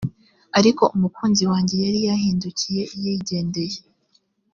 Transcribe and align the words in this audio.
ariko 0.59 0.83
umukunzi 0.95 1.43
wanjye 1.51 1.75
yari 1.85 1.99
yahindukiye 2.09 2.81
yigendeye 3.01 3.79